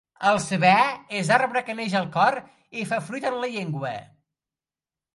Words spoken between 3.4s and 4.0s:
la llengua.